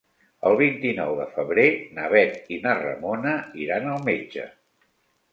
[0.51, 1.65] El vint-i-nou de febrer
[1.97, 3.33] na Bet i na Ramona
[3.65, 4.47] iran al metge.